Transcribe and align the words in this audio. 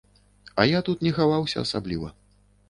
А 0.61 0.65
я 0.69 0.79
тут 0.87 1.03
не 1.09 1.11
хаваўся 1.19 1.57
асабліва. 1.67 2.11